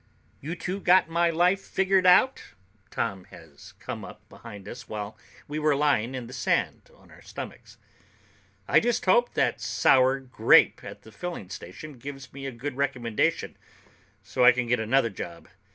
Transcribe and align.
"You 0.39 0.55
two 0.55 0.79
got 0.79 1.09
my 1.09 1.29
life 1.29 1.61
figured 1.61 2.07
out?" 2.07 2.53
Tom 2.89 3.25
has 3.25 3.73
come 3.73 4.03
up 4.03 4.27
behind 4.29 4.67
us 4.67 4.89
while 4.89 5.15
we 5.47 5.59
were 5.59 5.75
lying 5.75 6.15
in 6.15 6.25
the 6.25 6.33
sand 6.33 6.89
on 6.97 7.11
our 7.11 7.21
stomachs. 7.21 7.77
"I 8.67 8.79
just 8.79 9.05
hope 9.05 9.35
that 9.35 9.61
sour 9.61 10.19
grape 10.19 10.83
at 10.83 11.03
the 11.03 11.11
filling 11.11 11.51
station 11.51 11.99
gives 11.99 12.33
me 12.33 12.47
a 12.47 12.51
good 12.51 12.77
recommendation 12.77 13.57
so 14.23 14.43
I 14.43 14.51
can 14.53 14.65
get 14.65 14.79
another 14.79 15.11
job. 15.11 15.47